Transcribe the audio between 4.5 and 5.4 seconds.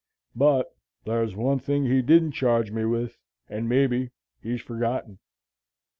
forgotten.